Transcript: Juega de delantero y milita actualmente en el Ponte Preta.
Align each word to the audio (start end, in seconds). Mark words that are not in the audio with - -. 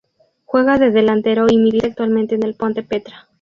Juega 0.45 0.79
de 0.79 0.89
delantero 0.89 1.45
y 1.47 1.57
milita 1.59 1.85
actualmente 1.85 2.33
en 2.33 2.41
el 2.41 2.55
Ponte 2.55 2.81
Preta. 2.81 3.29